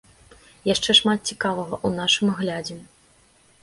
[0.73, 2.85] Яшчэ шмат цікавага ў нашым аглядзе.